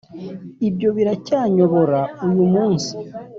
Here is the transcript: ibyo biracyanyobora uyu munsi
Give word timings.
ibyo 0.67 0.89
biracyanyobora 0.97 1.99
uyu 2.27 2.43
munsi 2.53 2.91